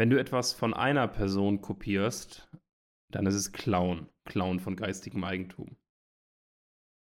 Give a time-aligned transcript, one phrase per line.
[0.00, 2.48] Wenn du etwas von einer Person kopierst,
[3.10, 4.08] dann ist es Klauen.
[4.24, 5.76] Klauen von geistigem Eigentum.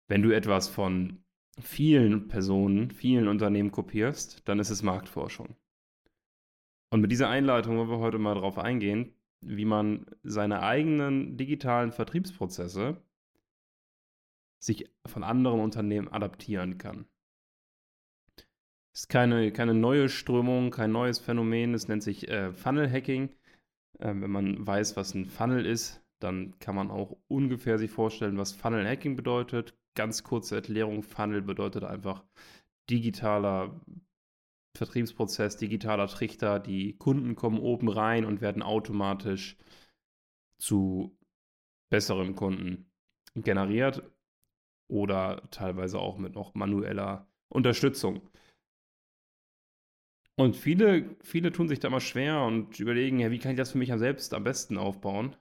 [0.08, 1.22] Wenn du etwas von
[1.60, 5.56] vielen Personen, vielen Unternehmen kopierst, dann ist es Marktforschung.
[6.90, 11.92] Und mit dieser Einleitung wollen wir heute mal darauf eingehen, wie man seine eigenen digitalen
[11.92, 12.96] Vertriebsprozesse
[14.58, 17.04] sich von anderen Unternehmen adaptieren kann.
[18.96, 21.74] Ist keine, keine neue Strömung, kein neues Phänomen.
[21.74, 23.28] Es nennt sich äh, Funnel Hacking.
[23.98, 28.38] Äh, wenn man weiß, was ein Funnel ist, dann kann man auch ungefähr sich vorstellen,
[28.38, 29.76] was Funnel Hacking bedeutet.
[29.94, 32.24] Ganz kurze Erklärung: Funnel bedeutet einfach
[32.88, 33.78] digitaler
[34.74, 36.58] Vertriebsprozess, digitaler Trichter.
[36.58, 39.58] Die Kunden kommen oben rein und werden automatisch
[40.56, 41.14] zu
[41.90, 42.90] besseren Kunden
[43.34, 44.10] generiert
[44.88, 48.22] oder teilweise auch mit noch manueller Unterstützung.
[50.38, 53.72] Und viele, viele tun sich da mal schwer und überlegen, ja, wie kann ich das
[53.72, 55.34] für mich selbst am besten aufbauen?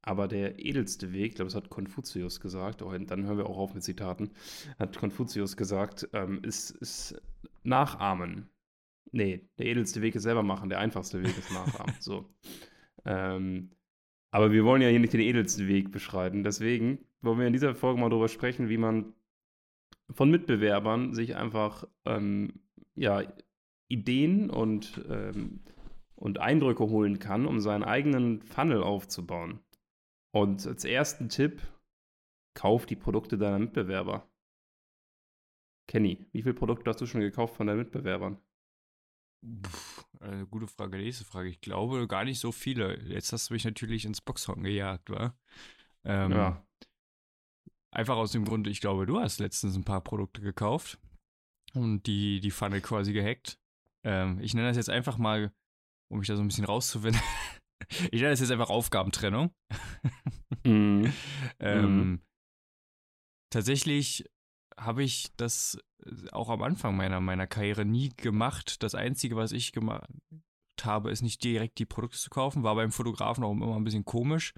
[0.00, 3.58] Aber der edelste Weg, ich glaube, das hat Konfuzius gesagt, oh, dann hören wir auch
[3.58, 4.30] auf mit Zitaten,
[4.78, 7.20] hat Konfuzius gesagt, ähm, ist, ist
[7.64, 8.48] Nachahmen.
[9.10, 11.94] Nee, der edelste Weg ist selber machen, der einfachste Weg ist Nachahmen.
[12.00, 12.28] so.
[13.08, 13.70] Ähm,
[14.32, 16.42] aber wir wollen ja hier nicht den edelsten Weg beschreiten.
[16.42, 19.14] Deswegen wollen wir in dieser Folge mal darüber sprechen, wie man
[20.10, 22.54] von Mitbewerbern sich einfach ähm,
[22.96, 23.22] ja,
[23.88, 25.60] Ideen und, ähm,
[26.14, 29.60] und Eindrücke holen kann, um seinen eigenen Funnel aufzubauen.
[30.32, 31.62] Und als ersten Tipp,
[32.54, 34.28] kauf die Produkte deiner Mitbewerber.
[35.88, 38.38] Kenny, wie viele Produkte hast du schon gekauft von deinen Mitbewerbern?
[39.42, 41.48] Puh, äh, gute Frage, nächste Frage.
[41.48, 42.98] Ich glaube gar nicht so viele.
[43.04, 45.38] Jetzt hast du mich natürlich ins Boxhorn gejagt, wa?
[46.04, 46.66] Ähm, ja.
[47.92, 50.98] Einfach aus dem Grund, ich glaube, du hast letztens ein paar Produkte gekauft
[51.74, 53.58] und die, die Funnel quasi gehackt.
[54.06, 55.52] Ähm, ich nenne das jetzt einfach mal,
[56.08, 57.20] um mich da so ein bisschen rauszufinden.
[58.10, 59.52] ich nenne das jetzt einfach Aufgabentrennung.
[60.64, 61.06] mm.
[61.58, 62.20] ähm, mm.
[63.50, 64.24] Tatsächlich
[64.78, 68.82] habe ich das äh, auch am Anfang meiner, meiner Karriere nie gemacht.
[68.84, 70.08] Das Einzige, was ich gemacht
[70.80, 72.62] habe, ist nicht direkt die Produkte zu kaufen.
[72.62, 74.54] War beim Fotografen auch immer ein bisschen komisch.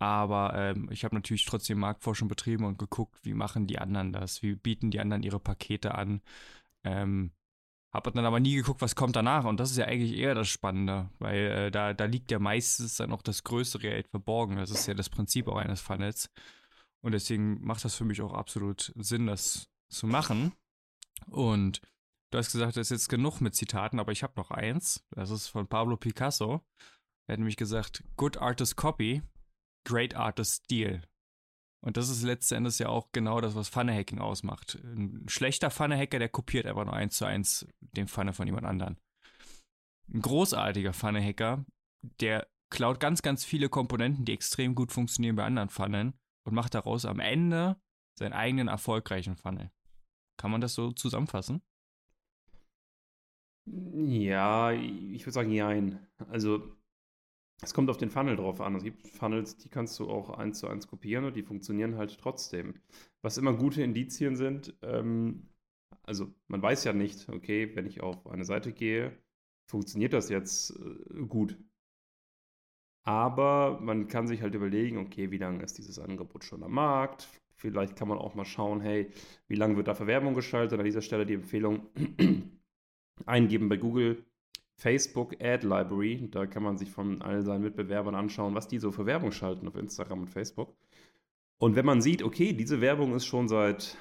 [0.00, 4.42] Aber ähm, ich habe natürlich trotzdem Marktforschung betrieben und geguckt, wie machen die anderen das?
[4.42, 6.20] Wie bieten die anderen ihre Pakete an?
[6.82, 7.30] Ähm,
[7.94, 9.44] habe dann aber nie geguckt, was kommt danach.
[9.44, 12.96] Und das ist ja eigentlich eher das Spannende, weil äh, da, da liegt ja meistens
[12.96, 14.56] dann auch das größere Geld verborgen.
[14.56, 16.28] Das ist ja das Prinzip auch eines Funnels.
[17.02, 20.52] Und deswegen macht das für mich auch absolut Sinn, das zu machen.
[21.26, 21.80] Und
[22.32, 25.06] du hast gesagt, das ist jetzt genug mit Zitaten, aber ich habe noch eins.
[25.10, 26.62] Das ist von Pablo Picasso.
[27.28, 29.22] Er hat nämlich gesagt, Good artist copy,
[29.86, 31.02] great artist steal.
[31.84, 34.78] Und das ist letzten Endes ja auch genau das, was Pfanne-Hacking ausmacht.
[34.82, 38.96] Ein schlechter Pfanne-Hacker, der kopiert einfach nur eins zu eins den Pfanne von jemand anderem.
[40.10, 41.66] Ein großartiger Pfanne-Hacker,
[42.20, 46.14] der klaut ganz, ganz viele Komponenten, die extrem gut funktionieren bei anderen Pfannen
[46.46, 47.76] und macht daraus am Ende
[48.18, 49.70] seinen eigenen erfolgreichen Funnel.
[50.38, 51.60] Kann man das so zusammenfassen?
[53.66, 56.06] Ja, ich würde sagen, nein.
[56.30, 56.76] Also
[57.62, 58.74] es kommt auf den Funnel drauf an.
[58.74, 62.18] Es gibt Funnels, die kannst du auch eins zu eins kopieren und die funktionieren halt
[62.18, 62.74] trotzdem.
[63.22, 65.48] Was immer gute Indizien sind, ähm,
[66.02, 69.16] also man weiß ja nicht, okay, wenn ich auf eine Seite gehe,
[69.66, 71.56] funktioniert das jetzt äh, gut.
[73.06, 77.28] Aber man kann sich halt überlegen, okay, wie lange ist dieses Angebot schon am Markt?
[77.54, 79.10] Vielleicht kann man auch mal schauen, hey,
[79.46, 80.78] wie lange wird da für Werbung geschaltet?
[80.78, 81.86] An dieser Stelle die Empfehlung
[83.26, 84.24] eingeben bei Google
[84.76, 86.28] Facebook Ad Library.
[86.30, 89.68] Da kann man sich von all seinen Mitbewerbern anschauen, was die so für Werbung schalten
[89.68, 90.74] auf Instagram und Facebook.
[91.58, 93.96] Und wenn man sieht, okay, diese Werbung ist schon seit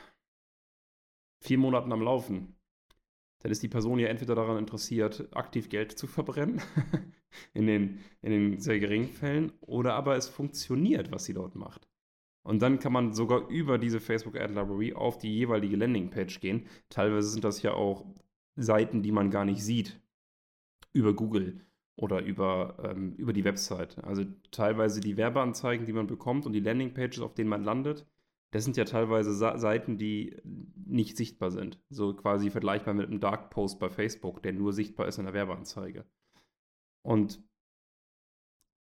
[1.40, 2.56] vier Monaten am Laufen,
[3.40, 6.62] dann ist die Person ja entweder daran interessiert, aktiv Geld zu verbrennen,
[7.54, 11.88] in, den, in den sehr geringen Fällen, oder aber es funktioniert, was sie dort macht.
[12.44, 16.68] Und dann kann man sogar über diese Facebook Ad Library auf die jeweilige Landingpage gehen.
[16.90, 18.06] Teilweise sind das ja auch
[18.56, 20.02] Seiten, die man gar nicht sieht,
[20.94, 24.04] über Google oder über, ähm, über die Website.
[24.04, 28.08] Also teilweise die Werbeanzeigen, die man bekommt und die Landingpages, auf denen man landet,
[28.52, 30.38] das sind ja teilweise Sa Seiten, die
[30.76, 31.82] nicht sichtbar sind.
[31.90, 35.34] So quasi vergleichbar mit einem Dark Post bei Facebook, der nur sichtbar ist in der
[35.34, 36.06] Werbeanzeige.
[37.02, 37.44] Und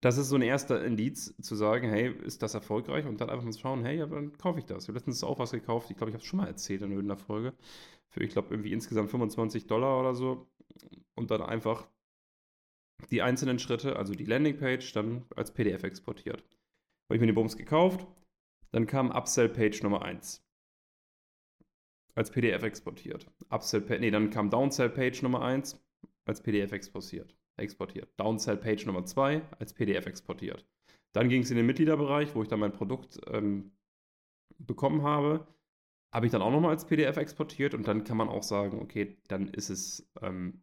[0.05, 3.07] das ist so ein erster Indiz, zu sagen, hey, ist das erfolgreich?
[3.07, 4.85] Und dann einfach mal schauen, hey, ja, dann kaufe ich das.
[4.85, 6.91] Ich habe letztens auch was gekauft, ich glaube, ich habe es schon mal erzählt in
[6.91, 7.55] irgendeiner Folge,
[8.11, 10.47] für, ich glaube, irgendwie insgesamt 25 Dollar oder so.
[11.15, 11.89] Und dann einfach
[13.11, 16.45] die einzelnen Schritte, also die Landingpage, dann als PDF exportiert.
[17.09, 18.07] Habe ich mir die Bums gekauft,
[18.73, 20.45] dann kam Upsell-Page Nummer 1.
[22.15, 23.27] Als PDF exportiert.
[23.49, 25.83] Upsell nee, dann kam Downsell-Page Nummer 1
[26.27, 27.35] als PDF exportiert.
[27.57, 28.09] Exportiert.
[28.19, 30.67] Downsell Page Nummer 2 als PDF exportiert.
[31.13, 33.73] Dann ging es in den Mitgliederbereich, wo ich dann mein Produkt ähm,
[34.59, 35.47] bekommen habe.
[36.13, 39.17] Habe ich dann auch nochmal als PDF exportiert und dann kann man auch sagen, okay,
[39.29, 40.63] dann ist es, ähm,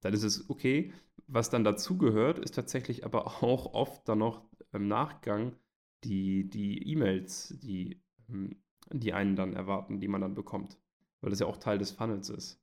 [0.00, 0.92] dann ist es okay.
[1.26, 5.56] Was dann dazugehört, ist tatsächlich aber auch oft dann noch im Nachgang
[6.04, 8.62] die, die E-Mails, die, ähm,
[8.92, 10.78] die einen dann erwarten, die man dann bekommt.
[11.20, 12.60] Weil das ja auch Teil des Funnels ist.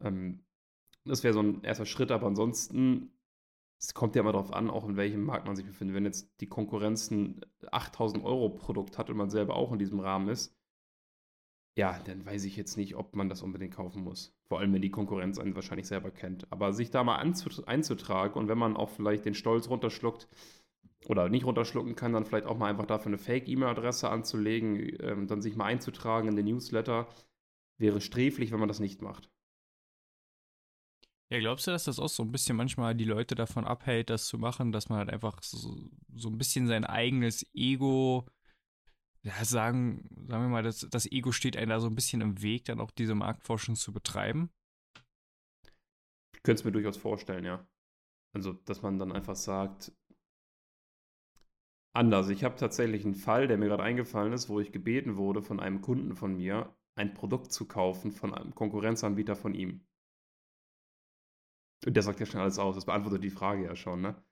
[0.00, 0.44] Ähm,
[1.04, 3.10] das wäre so ein erster Schritt, aber ansonsten,
[3.78, 5.96] es kommt ja immer darauf an, auch in welchem Markt man sich befindet.
[5.96, 7.40] Wenn jetzt die Konkurrenz ein
[7.70, 10.54] 8000 Euro Produkt hat und man selber auch in diesem Rahmen ist,
[11.74, 14.36] ja, dann weiß ich jetzt nicht, ob man das unbedingt kaufen muss.
[14.44, 16.46] Vor allem, wenn die Konkurrenz einen wahrscheinlich selber kennt.
[16.52, 20.28] Aber sich da mal einzutragen und wenn man auch vielleicht den Stolz runterschluckt
[21.06, 25.40] oder nicht runterschlucken kann, dann vielleicht auch mal einfach dafür eine Fake-E-Mail-Adresse anzulegen, ähm, dann
[25.40, 27.08] sich mal einzutragen in den Newsletter,
[27.78, 29.31] wäre sträflich, wenn man das nicht macht.
[31.32, 34.26] Ja, glaubst du, dass das auch so ein bisschen manchmal die Leute davon abhält, das
[34.26, 38.26] zu machen, dass man halt einfach so, so ein bisschen sein eigenes Ego,
[39.22, 42.42] ja, sagen, sagen wir mal, das, das Ego steht einem da so ein bisschen im
[42.42, 44.50] Weg, dann auch diese Marktforschung zu betreiben?
[46.34, 47.66] Ich könnte es mir durchaus vorstellen, ja.
[48.34, 49.90] Also, dass man dann einfach sagt,
[51.94, 52.28] anders.
[52.28, 55.60] Ich habe tatsächlich einen Fall, der mir gerade eingefallen ist, wo ich gebeten wurde von
[55.60, 59.86] einem Kunden von mir, ein Produkt zu kaufen von einem Konkurrenzanbieter von ihm.
[61.86, 62.74] Und der sagt ja schon alles aus.
[62.74, 64.22] Das beantwortet die Frage ja schon, ne?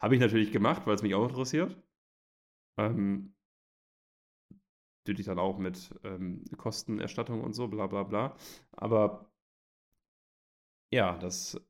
[0.00, 1.76] Habe ich natürlich gemacht, weil es mich auch interessiert.
[2.78, 3.34] Ähm,
[5.04, 8.36] natürlich dann auch mit ähm, Kostenerstattung und so, bla bla bla.
[8.72, 9.32] Aber
[10.92, 11.60] ja, das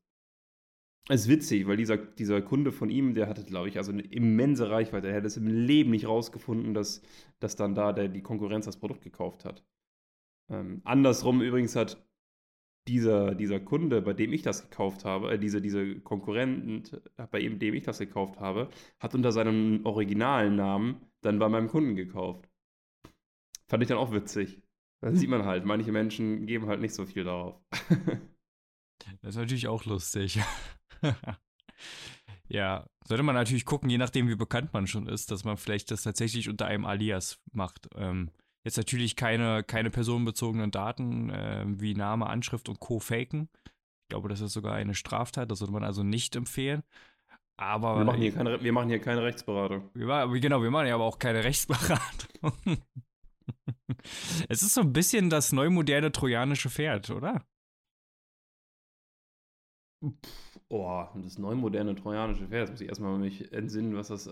[1.09, 4.69] ist witzig, weil dieser, dieser Kunde von ihm, der hatte, glaube ich, also eine immense
[4.69, 5.07] Reichweite.
[5.07, 7.01] Er hätte es im Leben nicht rausgefunden, dass,
[7.39, 9.65] dass dann da der, die Konkurrenz das Produkt gekauft hat.
[10.49, 12.05] Ähm, andersrum übrigens hat
[12.89, 16.99] dieser, dieser Kunde, bei dem ich das gekauft habe, äh, diese, diese Konkurrent,
[17.31, 18.69] bei dem ich das gekauft habe,
[18.99, 22.49] hat unter seinem originalen Namen dann bei meinem Kunden gekauft.
[23.67, 24.63] Fand ich dann auch witzig.
[25.01, 27.61] Da sieht man halt, manche Menschen geben halt nicht so viel darauf.
[29.21, 30.39] das ist natürlich auch lustig.
[32.49, 35.91] ja, sollte man natürlich gucken, je nachdem, wie bekannt man schon ist, dass man vielleicht
[35.91, 37.87] das tatsächlich unter einem Alias macht.
[37.95, 38.31] Ähm,
[38.65, 42.99] Jetzt natürlich keine, keine personenbezogenen Daten äh, wie Name, Anschrift und Co.
[42.99, 43.49] faken.
[43.65, 46.83] Ich glaube, das ist sogar eine Straftat, das sollte man also nicht empfehlen.
[47.57, 49.89] Aber wir machen hier keine, wir machen hier keine Rechtsberatung.
[49.93, 52.53] Wir, genau, wir machen ja aber auch keine Rechtsberatung.
[54.49, 57.45] es ist so ein bisschen das neumoderne trojanische Pferd, oder?
[60.69, 62.61] Oh, das neumoderne trojanische Pferd.
[62.61, 64.29] Jetzt muss ich erstmal mich entsinnen, was das.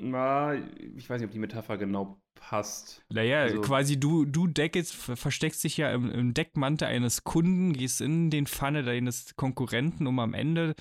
[0.00, 3.04] Na, ich weiß nicht, ob die Metapher genau passt.
[3.08, 8.00] Naja, also, quasi du, du deckelst, versteckst dich ja im, im, Deckmantel eines Kunden, gehst
[8.00, 10.74] in den Pfanne deines Konkurrenten, um am Ende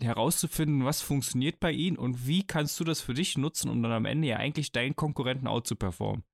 [0.00, 3.92] herauszufinden, was funktioniert bei ihnen und wie kannst du das für dich nutzen, um dann
[3.92, 6.24] am Ende ja eigentlich deinen Konkurrenten out zu performen.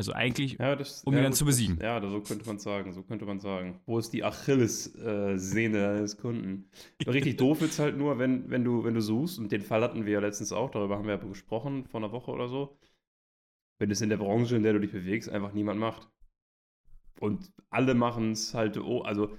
[0.00, 1.76] Also eigentlich, ja, das, um ja, ihn dann zu besiegen.
[1.76, 3.82] Das, ja, so könnte man sagen, so könnte man sagen.
[3.84, 6.70] Wo ist die Achilles-Sehne deines Kunden?
[7.06, 9.82] Richtig doof wird es halt nur, wenn, wenn, du, wenn du suchst, und den Fall
[9.82, 12.78] hatten wir ja letztens auch, darüber haben wir ja gesprochen, vor einer Woche oder so,
[13.78, 16.08] wenn es in der Branche, in der du dich bewegst, einfach niemand macht.
[17.20, 19.36] Und alle machen es halt, oh, also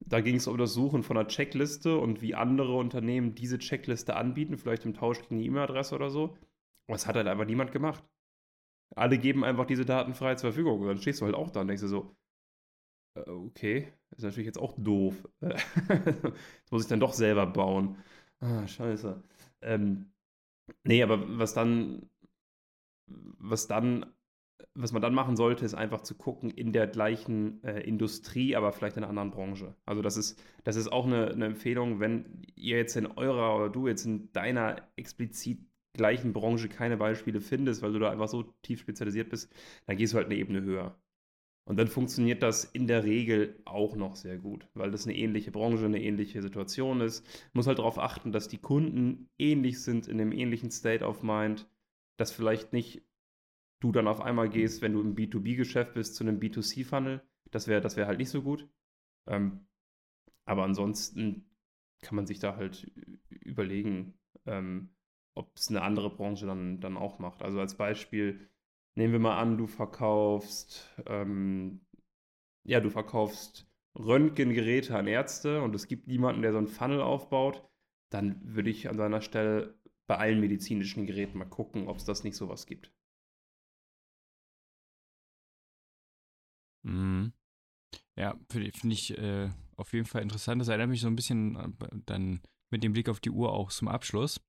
[0.00, 4.16] da ging es um das Suchen von einer Checkliste und wie andere Unternehmen diese Checkliste
[4.16, 6.36] anbieten, vielleicht im Tausch gegen eine E-Mail-Adresse oder so.
[6.88, 8.02] Aber es hat halt einfach niemand gemacht.
[8.96, 10.80] Alle geben einfach diese Daten frei zur Verfügung.
[10.80, 12.16] Und dann stehst du halt auch da und denkst dir so,
[13.14, 15.14] äh, okay, ist natürlich jetzt auch doof.
[15.40, 17.96] das muss ich dann doch selber bauen.
[18.40, 19.22] Ah, scheiße.
[19.62, 20.12] Ähm,
[20.84, 22.08] nee, aber was dann,
[23.06, 24.06] was dann,
[24.74, 28.72] was man dann machen sollte, ist einfach zu gucken in der gleichen äh, Industrie, aber
[28.72, 29.74] vielleicht in einer anderen Branche.
[29.84, 33.68] Also das ist, das ist auch eine, eine Empfehlung, wenn ihr jetzt in eurer oder
[33.68, 38.44] du jetzt in deiner explizit gleichen Branche keine Beispiele findest, weil du da einfach so
[38.62, 39.52] tief spezialisiert bist,
[39.86, 40.96] dann gehst du halt eine Ebene höher.
[41.64, 45.52] Und dann funktioniert das in der Regel auch noch sehr gut, weil das eine ähnliche
[45.52, 47.24] Branche, eine ähnliche Situation ist.
[47.52, 51.68] Muss halt darauf achten, dass die Kunden ähnlich sind, in einem ähnlichen State of Mind,
[52.16, 53.02] dass vielleicht nicht
[53.80, 57.22] du dann auf einmal gehst, wenn du im B2B-Geschäft bist, zu einem B2C-Funnel.
[57.50, 58.68] Das wäre das wär halt nicht so gut.
[59.26, 59.60] Ähm,
[60.44, 61.44] aber ansonsten
[62.02, 62.90] kann man sich da halt
[63.28, 64.14] überlegen,
[64.46, 64.90] ähm,
[65.34, 67.42] ob es eine andere Branche dann, dann auch macht.
[67.42, 68.48] Also als Beispiel,
[68.94, 71.80] nehmen wir mal an, du verkaufst, ähm,
[72.64, 73.68] ja, du verkaufst
[73.98, 77.68] Röntgengeräte an Ärzte und es gibt niemanden, der so einen Funnel aufbaut,
[78.10, 82.24] dann würde ich an seiner Stelle bei allen medizinischen Geräten mal gucken, ob es das
[82.24, 82.92] nicht sowas gibt.
[86.82, 87.32] Mhm.
[88.16, 90.60] Ja, finde find ich äh, auf jeden Fall interessant.
[90.60, 93.70] Das erinnert mich so ein bisschen äh, dann mit dem Blick auf die Uhr auch
[93.70, 94.40] zum Abschluss.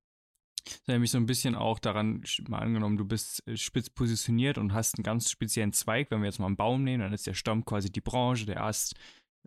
[0.88, 4.98] Mich so ein bisschen auch daran, mal angenommen, du bist äh, spitz positioniert und hast
[4.98, 6.12] einen ganz speziellen Zweig.
[6.12, 8.64] Wenn wir jetzt mal einen Baum nehmen, dann ist der Stamm quasi die Branche, der
[8.64, 8.96] Ast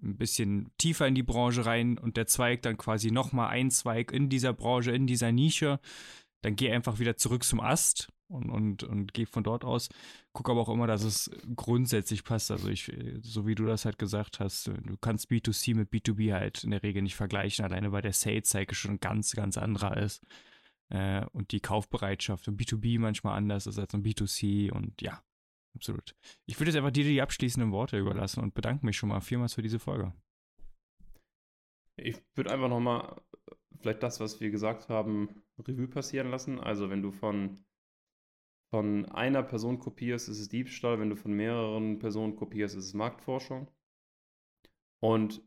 [0.03, 4.13] ein bisschen tiefer in die Branche rein und der Zweig dann quasi nochmal ein Zweig
[4.13, 5.79] in dieser Branche, in dieser Nische.
[6.43, 9.89] Dann geh einfach wieder zurück zum Ast und, und, und gehe von dort aus.
[10.33, 12.51] Guck aber auch immer, dass es grundsätzlich passt.
[12.51, 12.93] Also ich,
[13.23, 16.83] so wie du das halt gesagt hast, du kannst B2C mit B2B halt in der
[16.83, 20.23] Regel nicht vergleichen, alleine weil der Sales Cycle schon ganz, ganz anderer ist.
[20.95, 25.25] Äh, und die Kaufbereitschaft im B2B manchmal anders ist als im B2C und ja,
[25.75, 26.15] absolut.
[26.47, 29.55] Ich würde jetzt einfach dir die abschließenden Worte überlassen und bedanke mich schon mal vielmals
[29.55, 30.15] für diese Folge.
[31.97, 33.21] Ich würde einfach nochmal
[33.81, 36.61] vielleicht das, was wir gesagt haben, Revue passieren lassen.
[36.61, 37.65] Also wenn du von
[38.71, 41.01] von einer Person kopierst, ist es Diebstahl.
[41.01, 43.69] Wenn du von mehreren Personen kopierst, ist es Marktforschung.
[45.01, 45.43] Und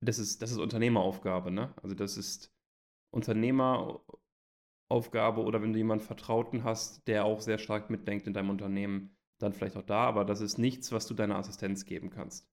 [0.00, 1.74] das ist, das ist Unternehmeraufgabe, ne?
[1.82, 2.52] Also das ist
[4.88, 9.16] Unternehmeraufgabe oder wenn du jemanden Vertrauten hast, der auch sehr stark mitdenkt in deinem Unternehmen,
[9.38, 12.48] dann vielleicht auch da, aber das ist nichts, was du deiner Assistenz geben kannst.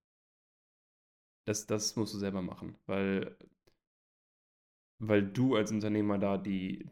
[1.45, 3.37] Das, das musst du selber machen, weil,
[4.99, 6.89] weil du als Unternehmer da die,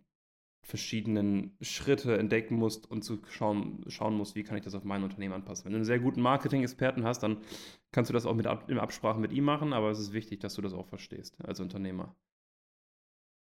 [0.65, 5.03] verschiedenen Schritte entdecken musst und zu schauen, schauen musst, wie kann ich das auf mein
[5.03, 5.65] Unternehmen anpassen.
[5.65, 7.43] Wenn du einen sehr guten Marketing-Experten hast, dann
[7.91, 10.55] kannst du das auch mit in Absprache mit ihm machen, aber es ist wichtig, dass
[10.55, 12.15] du das auch verstehst als Unternehmer.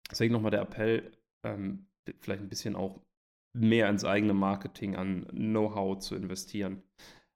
[0.09, 1.11] Deswegen nochmal der Appell,
[1.43, 1.87] ähm,
[2.21, 3.01] vielleicht ein bisschen auch
[3.53, 6.83] mehr ins eigene Marketing an Know-how zu investieren.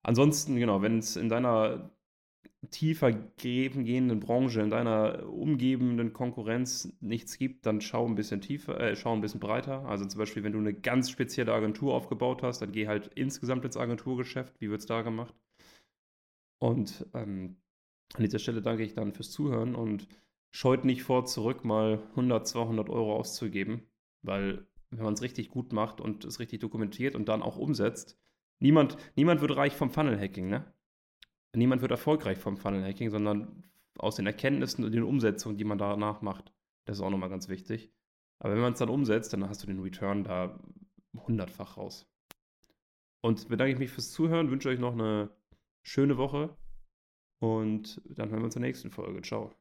[0.03, 1.91] Ansonsten, genau, wenn es in deiner
[2.71, 8.97] tiefer gehenden Branche, in deiner umgebenden Konkurrenz nichts gibt, dann schau ein bisschen tiefer, äh,
[8.97, 9.85] schau ein bisschen breiter.
[9.87, 13.65] Also zum Beispiel, wenn du eine ganz spezielle Agentur aufgebaut hast, dann geh halt insgesamt
[13.65, 14.61] ins Agenturgeschäft.
[14.61, 15.35] Wie wird es da gemacht?
[16.59, 17.57] Und ähm,
[18.15, 20.09] an dieser Stelle danke ich dann fürs Zuhören und
[20.51, 23.83] scheut nicht vor, zurück mal 100, 200 Euro auszugeben,
[24.25, 28.19] weil wenn man es richtig gut macht und es richtig dokumentiert und dann auch umsetzt,
[28.61, 30.73] niemand, niemand wird reich vom Funnel-Hacking, ne?
[31.57, 33.65] niemand wird erfolgreich vom Funnel Hacking, sondern
[33.99, 36.53] aus den Erkenntnissen und den Umsetzungen, die man danach macht.
[36.85, 37.93] Das ist auch nochmal ganz wichtig.
[38.39, 40.59] Aber wenn man es dann umsetzt, dann hast du den Return da
[41.15, 42.11] hundertfach raus.
[43.21, 45.31] Und bedanke ich mich fürs Zuhören, wünsche euch noch eine
[45.83, 46.57] schöne Woche
[47.39, 49.23] und dann hören wir uns der nächsten Folge.
[49.23, 49.55] Ciao.